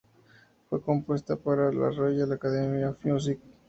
[0.67, 3.39] Fue compuesta para la Royal Academy of Music.